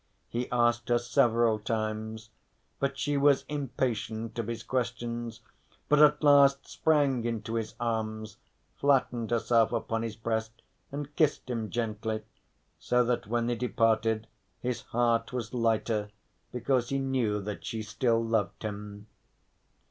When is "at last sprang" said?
5.99-7.23